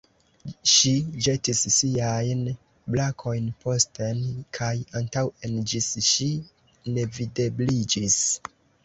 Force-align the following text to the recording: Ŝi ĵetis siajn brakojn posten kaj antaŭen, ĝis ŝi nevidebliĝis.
Ŝi 0.75 0.91
ĵetis 1.25 1.59
siajn 1.73 2.39
brakojn 2.95 3.51
posten 3.65 4.23
kaj 4.59 4.71
antaŭen, 5.01 5.61
ĝis 5.73 5.91
ŝi 6.13 6.31
nevidebliĝis. 6.97 8.19